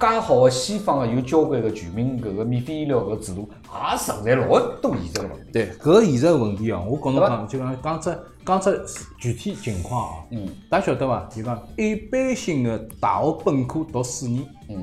[0.00, 5.52] 介好个西方个有交关个全民搿个免费医疗搿制度，也存在老多现实个问题。
[5.52, 8.84] 对，搿个现实个问题哦，我跟侬对讲，就讲讲只讲只
[9.18, 10.14] 具体情况啊。
[10.30, 11.28] 嗯，大家晓得伐？
[11.30, 14.82] 就讲一般性个大学本科读四年，嗯，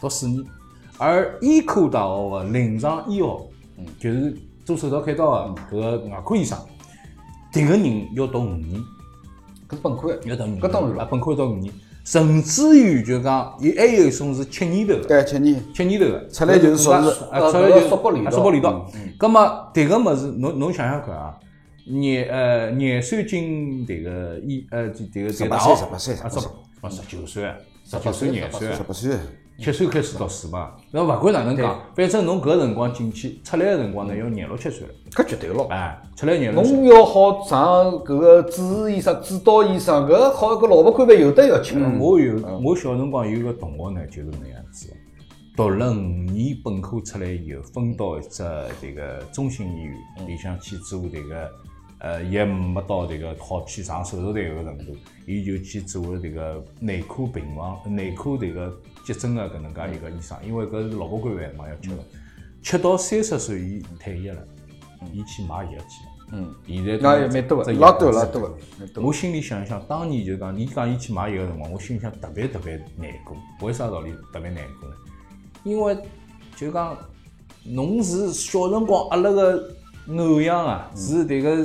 [0.00, 0.44] 读四年，
[0.98, 3.40] 而医科大学个临床医学，
[3.78, 4.36] 嗯就是
[4.76, 6.58] 做手术开刀个搿个外科医生，
[7.52, 8.80] 迭个人要读五年，
[9.68, 11.08] 搿是本科要读五年，啊，搿当然了。
[11.10, 11.72] 本科要读五年，
[12.04, 15.02] 甚至于就讲，伊还有一种是七年头个。
[15.04, 15.62] 对，七年。
[15.74, 18.84] 七年头个，出来就是硕士出来就是硕博连读硕博连读。
[19.18, 21.38] 葛么迭个物事，侬侬想想看啊，
[21.86, 26.50] 廿呃廿岁进迭个医呃这迭个迭个大学，18岁18岁
[26.82, 29.16] 啊，十九岁啊，十九岁廿岁啊十，八岁，
[29.56, 30.72] 七岁开始读书嘛。
[30.90, 35.68] 那勿管哪能讲，反正侬搿辰光进去，出来个辰光呢要廿六七岁了，搿绝对咯。
[35.70, 36.72] 哎，出来廿六七。
[36.72, 41.78] 侬要好上搿个主治医生、指导医生，搿好搿老婆看病有得要吃。
[42.00, 44.96] 我有我小辰光有个同学呢，就是那样子的。
[45.54, 48.42] 读了五年本科出来以后，分到一只
[48.80, 51.48] 这个中心医院里向去做这个，
[52.02, 62.02] 呃，也没到这个好去上手术台个程度，伊就去做了迭个内科病房、内科这个急诊的搿能介一个医生，因为搿是老婆关饭嘛要吃个，
[62.60, 64.44] 吃到三十岁伊退役了，
[65.12, 66.12] 伊去买药去了。
[66.32, 69.04] 嗯，现在那也蛮多个，只药老多是老多个，蛮多。
[69.04, 73.36] 我心里想一想，当年就讲，你讲伊去买药个辰光，我心里想特别特别难过。
[73.60, 74.96] 为啥道理特别难过呢？
[75.62, 75.96] 因为
[76.56, 76.96] 就讲，
[77.64, 79.72] 侬是小辰光阿拉个
[80.08, 81.64] 偶像啊，是迭个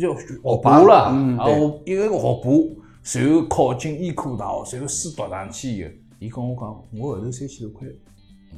[0.00, 0.94] 叫学霸啦，
[1.38, 7.86] 啊，我一个个学霸，然后考进医科大学，然后书读上去以后，伊跟我讲，我后头三千多块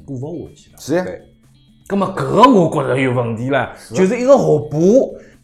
[0.04, 0.78] 过勿下去了。
[0.78, 1.22] 是呀，对。
[1.88, 4.78] 咁么搿个我觉着有问题了，就是一个学霸，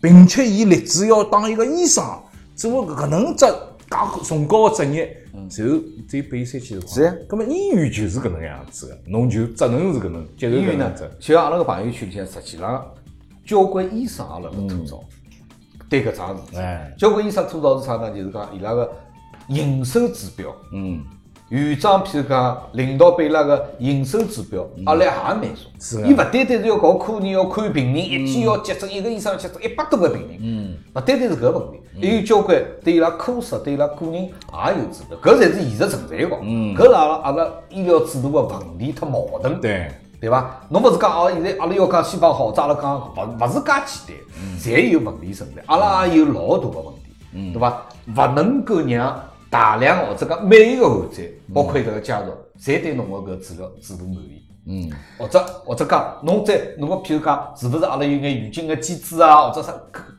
[0.01, 2.05] 并且伊立志要当一个医生，
[2.57, 5.63] 做搿能只介崇高个职业，然后只
[6.19, 6.95] 有拨伊三千多块。
[6.95, 7.15] 是呀。
[7.29, 10.85] 咁么医院就是搿能样子个，侬就只能是搿能接受医院呢？
[10.87, 12.85] 搿能子。，就像阿拉个朋友圈里向，实际上
[13.45, 15.05] 交关医生也辣辣吐槽，
[15.93, 16.57] 对搿桩事体。
[16.57, 18.11] 哎，交关医生吐槽是啥呢？
[18.11, 18.91] 就是讲伊拉个
[19.49, 21.05] 营收指标，嗯，
[21.51, 25.71] 院长譬如讲领导拨伊拉个营收指标压力也蛮重。
[25.79, 30.39] 是啊伊勿单单是要搞科研，要看病人，一天要接诊，一个医生要急诊一百多个病人。
[30.41, 36.39] 嗯，勿单单是搿个问题，还有交关对伊拉科室、对伊拉个人也有指标，搿才是现实存在个。
[36.41, 39.61] 嗯，搿是阿拉阿拉医疗制度个问题和矛盾。
[39.61, 39.91] 对，
[40.23, 40.61] 对伐？
[40.69, 43.73] 侬勿是讲哦，现在阿拉要讲西方好，再阿拉讲勿勿是介
[44.07, 47.83] 简单，侪有问题存在，阿拉也有老大个问题，对伐？
[48.07, 54.41] 勿能够让大量或者讲每一个患者，包括迭个家属，侪对侬个搿治疗制度满意。
[54.65, 59.73] 嗯，或者或者讲，侬在侬个譬如讲，是勿是阿拉有眼预警个机制啊，或者啥，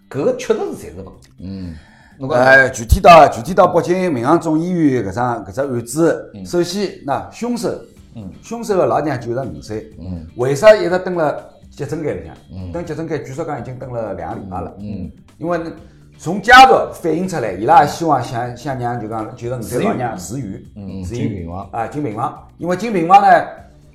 [0.10, 1.30] 搿搿个确实是侪是问题。
[1.40, 1.74] 嗯，
[2.20, 7.70] 侬讲哎，具体到具体到北京民航总医院搿桩搿只案子，首先那凶手，
[8.16, 11.36] 嗯，凶手个老娘九十五岁，嗯，为啥一直蹲辣
[11.70, 12.72] 急诊间里向？
[12.72, 15.72] 蹲急诊间，据说讲已经蹲了两个礼拜了，嗯，因为呢
[16.18, 20.18] 从家属反映出来，伊拉也希望想想让就讲九十五岁老娘。
[20.18, 23.28] 住院，嗯住院进病房啊，进病房，因为进病房呢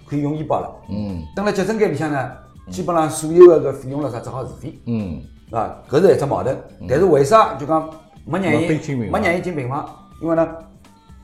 [0.07, 2.31] 可以用医保了，嗯，蹲辣急诊间里向呢，
[2.70, 4.76] 基本上所有个搿费用了啥只好自费。
[4.87, 6.57] 嗯，啊，搿是一只矛盾。
[6.88, 7.88] 但是为啥就讲
[8.24, 9.88] 没让伊没让伊进病房？
[10.20, 10.48] 因为呢，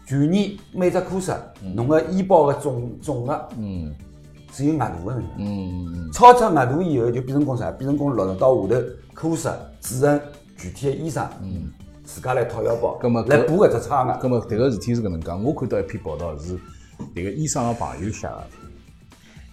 [0.06, 1.32] 全年每只科室
[1.74, 3.94] 侬个医保个总总额嗯。
[4.56, 7.72] 是有额度个，嗯超出额度以后就变成功啥？
[7.72, 10.20] 变成功落实到下头科室主任
[10.56, 11.72] 具体个医生，嗯，
[12.04, 14.12] 自家来掏腰包，葛末搿来补搿只差额。
[14.22, 16.56] 咁么迭个事体是搿能介，我看到一篇报道是
[17.12, 18.44] 迭个医生个朋友写个，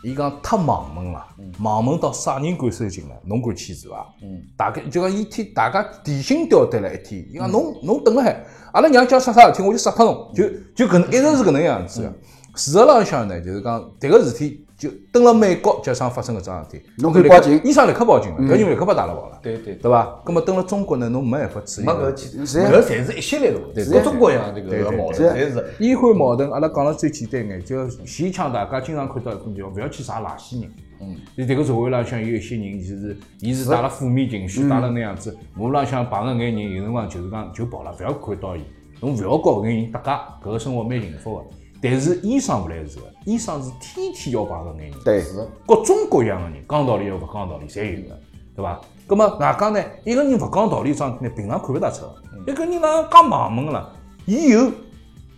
[0.03, 1.23] 伊讲太盲目了，
[1.59, 3.15] 盲目到啥人敢收紧了？
[3.23, 4.07] 侬敢签字伐？
[4.23, 10.43] 嗯，大概就讲一天大家提心吊胆了一天，伊讲侬侬等了海，阿拉娘讲啥啥事体我就杀脱侬，就
[10.75, 12.13] 就搿能一直是搿能样子个。
[12.55, 16.71] 事实浪向呢，就是讲迭个事体就蹲辣美国，假上发生搿桩事。
[16.71, 17.61] 体，侬可以报警。
[17.63, 19.75] 医生立刻报警了，搿人立刻把打了跑了，对对。
[19.75, 20.19] 对伐？
[20.25, 22.39] 葛么蹲辣中国呢，侬没办法处理没搿个事体。
[22.39, 25.63] 搿侪是一系列的问题，各种各样这个矛盾，侪是。
[25.77, 30.71] 医患矛盾，阿拉讲了最简单眼，就前腔大家经常看到一种叫勿要去杀垃圾人。
[30.99, 38.61] 嗯，就迭个社会浪向有一些人，就是伊是带了负面情绪，带了那样子，马路浪向碰着眼人，有辰光就是讲就跑了，勿要看到伊，
[38.99, 40.09] 侬勿要告搿眼人搭界，
[40.43, 41.43] 搿个生活蛮幸福个。
[41.81, 48.19] 但是医生勿来事个，医生是天天要碰着眼人，对，是各种各样的人，讲道理又勿讲道理，侪有个，
[48.55, 48.79] 对伐？
[49.07, 53.91] 葛么外加呢，一个人勿讲道理桩事体呢，平常看勿大出个，一个人哪讲盲目个了，
[54.25, 54.71] 伊有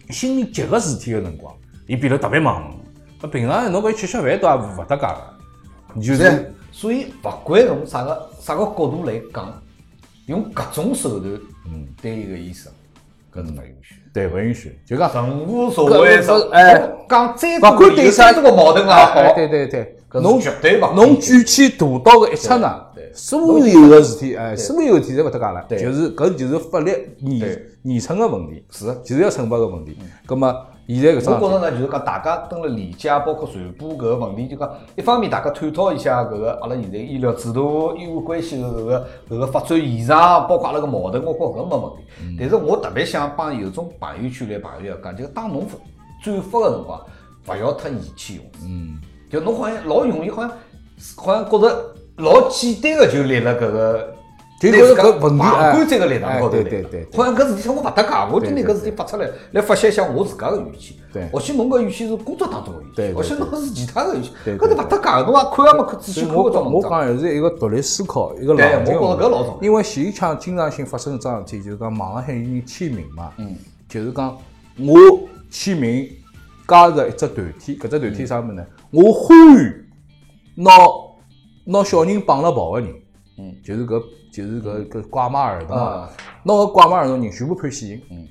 [0.10, 1.56] 心里急个事体个辰光，
[1.88, 2.75] 伊变得特别盲目。
[3.21, 5.01] 那平常侬搿吃吃饭都也勿搭界
[5.95, 9.63] 个，就是所以勿管从啥个啥个角度来讲，
[10.25, 11.34] 用搿种手段，
[11.67, 12.71] 嗯，对一个医生，
[13.34, 13.96] 搿是勿允许。
[14.13, 25.82] 对勿允许，就讲任何所谓搿勿哎讲再勿管对啥再多个矛盾也好，哎对对对，搿是侬绝对勿侬举起大刀个一刹那对，所有个事体，哎，所有事体侪勿搭界了，对。
[25.82, 27.65] 就是搿就是法律严对。
[27.84, 28.86] 严惩个问题，是。
[29.04, 29.98] 就是要惩罚个问题。
[30.26, 42.38] 葛么现在搿我桩觉着呢，就是讲大家蹲辣理解，包括传播搿个问题，就讲一方面大家探讨一下搿个阿拉现在医疗制度、医患关系的搿个搿个发展现状，包括阿拉个矛盾，我觉搿没问题。
[42.38, 45.65] 但是我特别想帮有种朋友圈来朋友讲，就当侬
[46.22, 47.02] 转发个辰光，
[47.48, 48.67] 勿要太意气用事。
[48.67, 50.52] 嗯，就侬好像老容易，好像
[51.15, 54.15] 好像觉着老简单个就立了搿个。
[54.71, 60.99] 就对自家觉着搿问题旁哎观者个立场哎高头来对对好像搿事体跟我勿搭界，我就拿对搿事体发出来，来发泄一下我自家个语气。
[61.12, 61.28] 对。
[61.32, 66.91] 或许侬个语气是工作当中个语气，或许侬是其他个语气，搿是勿搭界个，侬也看也没看仔细看搿种文章。
[66.91, 73.56] 讲还是一个独立思考，一个对冷静我觉着搿老重要因为前一枪经常性发生桩事体，就是讲网上海有人签名嘛，嗯，
[73.89, 74.38] 就是讲
[74.80, 74.95] 我
[75.49, 76.10] 签名
[76.67, 78.65] 加入一只团体，搿只团体啥物事呢？
[78.91, 79.86] 我呼吁
[80.56, 80.71] 拿
[81.65, 82.89] 拿小人绑了跑个人，
[83.38, 86.10] 嗯，就是搿就是搿搿拐卖儿童啊啊，
[86.43, 88.28] 拿搿拐卖儿童人全部判死刑，嗯。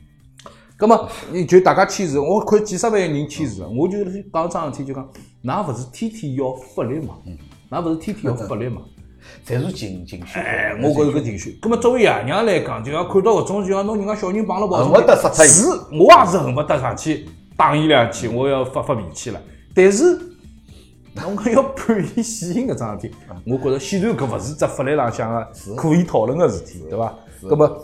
[0.78, 5.08] 咁么，你就大家签字，我看几十万人签字，我就讲桩事体，就讲，
[5.44, 7.14] 㑚勿是天天要法律嘛？
[7.70, 8.82] 㑚勿是天天要法律嘛？
[9.46, 10.40] 侪是情情绪化。
[10.40, 11.56] 哎，我觉着搿情绪。
[11.62, 19.40] 咁么作为爷娘来讲，就要看到搿种，就像侬人家小人绑了跑，恨不得杀脱伊是，我也是恨不得上去打伊两记，我要发发脾气了。
[19.72, 20.18] 但是，
[21.22, 23.14] 侬讲要判伊死刑搿桩事体，
[23.46, 25.46] 我觉着显然搿勿是只法律浪向个
[25.76, 27.14] 可以讨论个事体，对伐？
[27.42, 27.82] 咁么。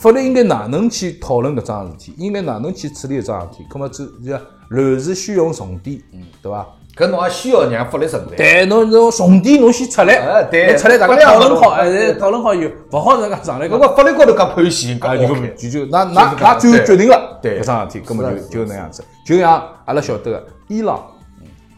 [0.00, 2.14] 法律应该哪能去讨论搿桩事体？
[2.16, 3.66] 应该哪能去处理搿桩事体？
[3.70, 6.00] 咁么就就乱世需用重点，
[6.40, 6.66] 对伐？
[6.96, 8.36] 搿侬也需要让法律承担。
[8.36, 19.04] 对，侬侬重点侬先出来，哎对出来大家讨论好，弄哎，对讨论好以后，勿好人家上来讲搿，个法律高头讲判死刑，啊，搿就就就那那那最后决定了对搿桩事体，根本是就就那样子。
[19.26, 20.98] 就像阿拉晓得个伊朗，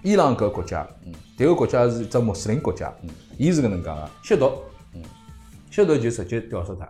[0.05, 0.87] 伊朗搿国家，
[1.35, 2.93] 迭个国家是一只穆斯林国家，
[3.39, 4.53] 伊是搿能介个，吸毒，
[5.71, 6.87] 吸毒就直接吊死他，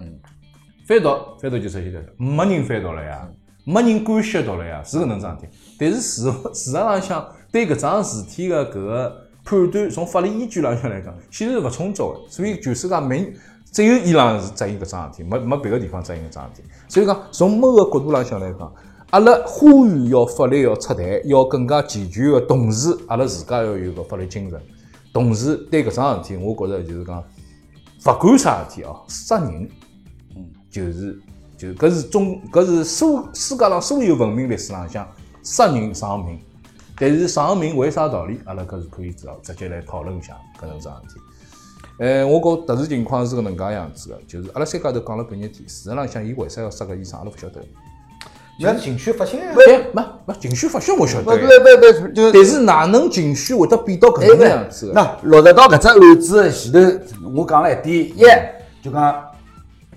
[0.85, 3.29] 贩毒贩毒就直接吊死，没人贩毒了呀，
[3.65, 5.53] 没人敢吸毒了呀，是搿能桩事体。
[5.79, 13.33] 但是事实事实浪向对搿桩事体个搿个判断，从法律依据浪向来讲，显然是勿充足个，所以全世界没
[13.71, 16.69] 只有伊朗是执行搿桩事体，没没别个地方执行搿桩事体。
[16.89, 18.75] 所以讲，从某个角度浪向来讲，
[19.15, 24.61] 阿拉呼吁要法律要出台，要更加健全个同时，阿拉自家要有个法律精神，
[25.13, 27.23] 同时对搿桩事体，我觉着就是讲，
[28.07, 29.71] 勿管啥事体哦，杀人，
[30.35, 31.17] 嗯，就是
[31.57, 35.09] 就搿是中搿是所世界上所有文明历史浪向
[35.45, 36.41] 杀人偿命。
[36.99, 38.41] 但是偿命为啥道理？
[38.47, 41.21] 阿拉搿是可以直直接来讨论一下搿能桩事体。
[42.01, 47.65] 呃，我觉特殊情况是搿能介样子个，就是阿拉三家头讲了半日天，事实浪向伊为啥要杀搿医生，阿拉勿晓得。
[48.61, 49.39] 就是情绪发泄。
[49.55, 54.93] 对，没没情绪发泄我晓不不得个，不不，就但是哪能情绪会得变到搿能样子个？
[54.93, 59.25] 那落实到搿只案子前头，我讲了一点，一就讲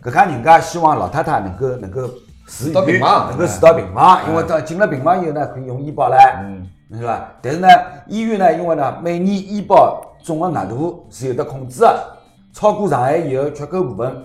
[0.04, 2.02] 搿家人家希望老太太能够能够
[2.48, 6.68] 住到院，病房能够住到病房，因为到进了病房以后呢，可以用医保唻，嗯，
[6.98, 7.30] 是伐？
[7.42, 7.68] 但是呢，
[8.08, 12.18] 医院呢，因为呢，每年医保总额额度是有得控制的，
[12.54, 14.16] 超过上限以后缺口部分，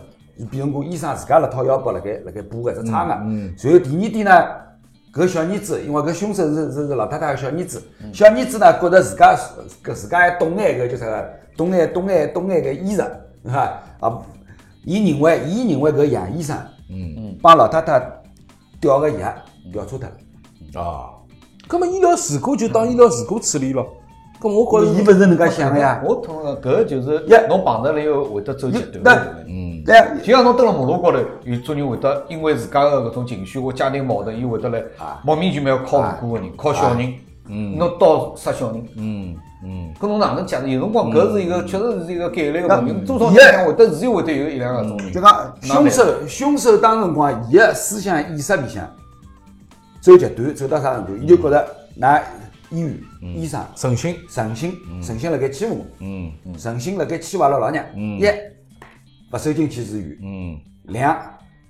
[0.50, 3.09] 比如讲医生自家辣掏腰包辣盖辣盖补搿只差额。
[3.09, 4.44] 然后第二点呢，
[5.12, 9.37] 搿小儿子，因为搿凶手是是是老太太个小儿子，小儿子呢觉着自家
[9.85, 13.02] 搿自家还懂眼搿叫啥个，懂眼懂眼懂眼搿医术，
[13.44, 13.83] 是吧？
[14.00, 14.18] 啊，
[14.85, 16.57] 伊认为伊认为搿杨医生，
[16.90, 18.02] 嗯嗯，帮老太太
[18.81, 19.35] 调个药
[19.72, 20.83] 调错脱了。
[20.83, 21.11] 啊，
[21.68, 23.87] 葛么医疗事故就当医疗事故处理咯。
[24.40, 29.44] 葛么我觉着伊勿是能介想个呀，我同个搿就是呀侬碰着了以后会得走极端那的。
[29.46, 34.83] 嗯，对啊，就像侬蹲辣马路高头，有种人会得因为自家个搿种情绪或家庭矛盾，伊会得来
[35.25, 37.12] 莫名其妙靠无辜个人，靠小人，
[37.49, 40.68] 嗯，侬刀杀小人，嗯嗯，搿侬哪能解释？
[40.71, 45.12] 有辰光搿是一个确实是一个概率个问题，多少也人会得是有会得有一两个种人。
[45.12, 45.21] 就。
[45.21, 48.88] 讲凶手凶手当辰光，伊个思想意识里向
[50.01, 51.16] 走极端，走到啥程度？
[51.16, 51.66] 伊就觉着
[52.01, 52.21] 㑚
[52.71, 56.33] 医院医生诚信，诚信诚信辣盖欺负我，嗯。
[56.59, 57.85] 诚信辣盖欺负阿拉老娘。
[57.95, 58.25] 一
[59.33, 61.18] 勿收进去住院，嗯，两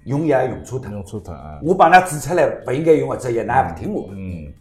[0.04, 0.90] 用药用错脱。
[0.90, 4.10] 用错脱啊，我帮㑚指出来勿应该用搿只药，㑚也勿听我。
[4.12, 4.52] 嗯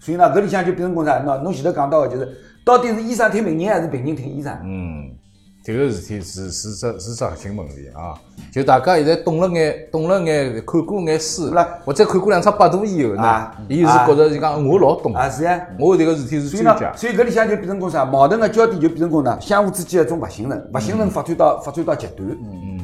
[0.00, 1.24] 所以呢，搿里向就变成讲啥？
[1.24, 4.52] 喏，侬前头讲到个就是，到底是医生听病人还是病人听医生？
[4.62, 5.16] 嗯，
[5.64, 8.20] 这个事体是是只是只核心问题啊！
[8.52, 11.50] 就大家现在懂了眼，懂了眼，看过眼书，
[11.86, 15.66] 或者看过两场百度以后呢，伊是觉着就讲我老懂啊，，是呀。
[15.78, 18.04] 我这个事体是所以呢专家，，所以搿里向就变成讲啥？
[18.04, 22.78] 矛盾个焦点就变成讲呢，相互之间一种勿信任，勿信任发展到发展到极端，嗯，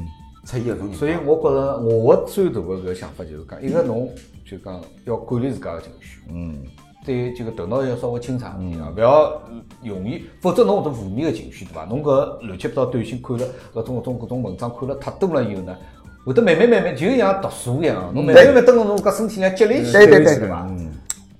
[0.47, 0.90] 出现搿种。
[0.95, 4.09] 所以我觉着我的最大的搿想法就是讲，一个侬
[4.51, 6.62] 就讲要管理自家的情绪，嗯，
[7.11, 9.42] 对这个头脑要稍微清爽一点啊，勿要
[9.83, 11.85] 容易，否则侬搿种负面的情绪对伐？
[11.87, 13.44] 侬搿乱七八糟短信看了，
[13.75, 15.77] 搿种搿种搿种文章看了太多了以后呢，
[16.25, 20.49] 会得慢慢慢慢就像读书一样，侬慢慢慢慢等到侬搿身体上积累起来，对对对对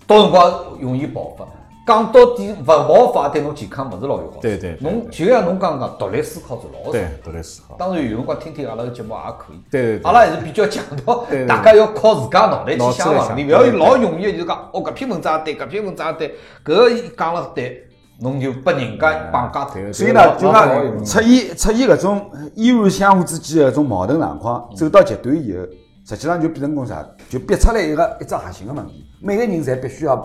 [0.07, 1.47] 到辰光容易爆发。
[1.87, 4.41] 讲到底，勿爆发对侬健康勿是老有好处。
[4.41, 9.61] 对对对侬就像侬刚刚讲，独立思考是老重对。，独立思考，当然有辰光听听阿拉个节目也可以。
[9.71, 17.85] 对对对阿拉还是比较强调大家要靠自家脑袋去想想问题，勿要老容易就讲哦，搿篇文章也对，搿篇文章也对，搿个讲了对，
[18.21, 19.81] 侬就拨人家绑架脱。
[19.81, 25.65] 对所以呢，就讲出现出现搿种依然相互之间的搿种矛盾状况走到极端以后，
[26.07, 27.05] 实际上就变成讲啥？
[27.29, 30.17] 就逼出来一个一只核心的问题，每个人侪必须要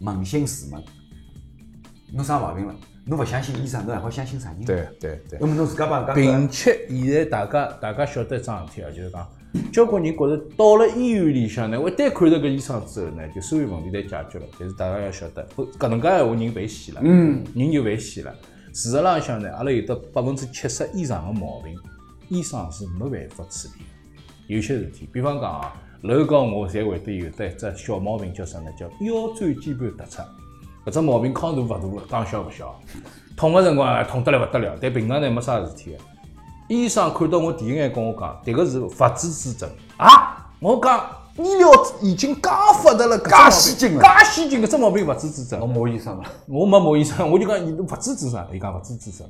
[0.00, 0.82] 扪心自问，
[2.12, 2.74] 侬啥毛病了？
[3.04, 5.46] 侬勿相信医生，侬还好相信啥人？，对对对那。
[5.46, 9.26] 么侬自家帮人家并且现在大家大家晓得一桩事体啊，就是讲，
[9.72, 14.46] 交关人觉着到了医院里向呢，我一旦看到搿医生之后呢，就所有问题侪解决了。
[14.58, 18.34] 但是大家要晓得，不搿能介闲话人危险了，嗯，人就危险了。
[18.74, 21.74] 事实浪向呢，阿拉有得百分之七十以上的毛病，
[22.28, 24.54] 医生是没办法处理的。
[24.54, 28.70] 有些事体，比方讲啊，楼高我侪会得有得一只小毛病，叫啥呢？
[28.78, 30.22] 叫腰椎间盘突出。
[30.86, 32.80] 搿只毛病康大勿大，讲小勿小，
[33.36, 35.98] 痛个辰光啊痛得来勿得了，但平常呢没啥事体个。
[36.68, 40.50] 医生看到我第一眼跟我讲，迭个是不治之症啊！
[40.60, 41.04] 我讲
[41.36, 42.48] 医疗已经介
[42.82, 49.26] 发达了，介先进了介先进，搿只毛病勿治之症我骂医生了，我没骂医生，我就讲伊勿治之症，伊讲勿治之症。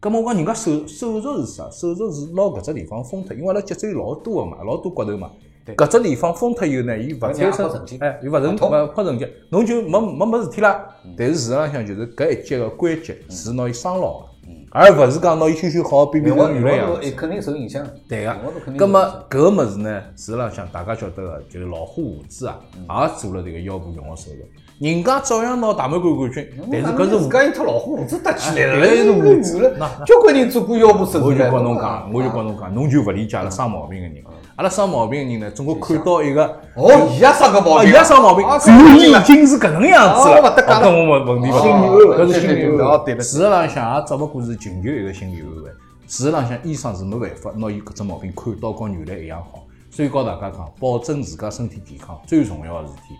[0.00, 1.70] 咁么我讲人家手手术是啥？
[1.70, 5.30] 手术是拿搿只地方封脱，因为阿拉脊椎老多个嘛，老多骨头嘛。
[5.74, 7.68] 搿只地方封脱以后呢，伊勿产让生
[8.00, 10.86] 哎，伊勿成勿破神经，侬就没没没事体啦。
[11.16, 14.26] 但是事实浪向就是搿一节个关节是拿伊伤牢个，
[14.70, 17.00] 而勿是讲拿伊修修好变变我成原来样子。
[17.02, 17.84] 我肯定受影响。
[18.08, 18.36] 对个
[18.76, 19.24] 葛么受影响。
[19.28, 24.36] 搿个物事呢，事实浪向大家晓得个，就是老虎胡子啊，也做了迭个腰部用个手术，
[24.78, 30.04] 人家照样拿大满贯冠军，但是搿是自家一套老虎胡子搭起来了，哎是胡子了。
[30.06, 34.16] 交关人做过腰部手术我就了跟侬讲，我就跟侬讲，侬就勿理解了生毛病个人。
[34.56, 45.70] 阿拉生毛病个人呢，总归看到一个，哦，伊也生个毛哦，病，伊也生毛病，啊然后伊已经是搿能样子了，跟我问问题勿大，安慰搿是心理安慰事实浪向也只不过是寻求一个心理安慰。
[46.08, 53.14] 事实浪向医生是没办法拿伊搿只毛病看到跟原来一样好，所以告大家讲，保证自家身体健康最重要个事体。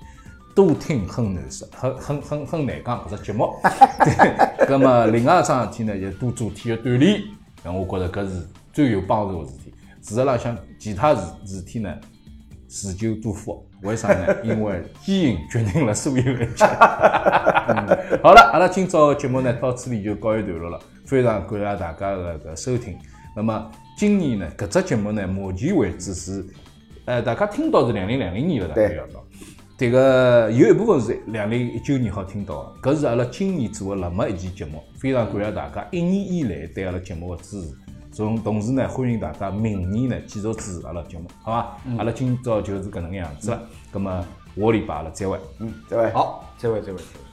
[0.54, 3.54] 多听很难说，很很很很难讲搿只节目。
[4.02, 7.20] 对，葛么另外一桩事体呢，就多做体育锻炼。
[7.62, 9.65] 那我觉着搿是最有帮助个事体。
[10.06, 11.92] 事实浪向其他事事体呢，
[12.68, 13.66] 自求多福。
[13.82, 14.34] 为啥呢？
[14.44, 16.64] 因为基因决定了所有一切。
[16.64, 20.78] 嗯好了，阿拉今朝个节目呢到此里就告一段落了。
[21.04, 22.96] 非常感谢大家的搿收听。
[23.34, 26.46] 那么今年呢，搿只节目呢，目前为止是，
[27.04, 29.24] 呃，大家听到是两零两零年了，大概对要到。
[29.76, 37.74] 这个有一部分是两零一九年好听到的，搿是阿拉今年做的辣么一期节目，非常感谢大家一年以来对阿拉节目的支持。
[38.16, 41.76] 从同时呢，欢迎大家明年呢继续支持阿拉节目，好吧？
[41.98, 43.60] 阿拉今朝就是搿能个样子了。
[43.92, 44.24] 葛么
[44.54, 45.38] 下个礼拜阿拉再会。
[45.58, 46.10] 嗯，再会？
[46.14, 47.25] 好，再会再会再会。